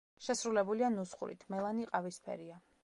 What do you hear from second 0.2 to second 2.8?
შესრულებულია ნუსხურით, მელანი ყავისფერია.